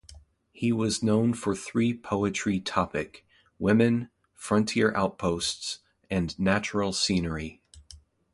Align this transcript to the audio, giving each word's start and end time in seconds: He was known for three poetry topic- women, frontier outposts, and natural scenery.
He 0.51 0.71
was 0.71 1.03
known 1.03 1.35
for 1.35 1.55
three 1.55 1.93
poetry 1.95 2.59
topic- 2.59 3.23
women, 3.59 4.09
frontier 4.33 4.91
outposts, 4.97 5.77
and 6.09 6.39
natural 6.39 6.91
scenery. 6.91 7.61